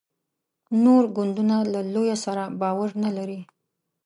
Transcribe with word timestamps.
نور 0.83 1.03
ګوندونه 1.15 1.55
له 1.73 1.79
لویه 1.93 2.17
سره 2.25 2.43
باور 2.61 2.89
نه 3.03 3.09
لري. 3.17 3.39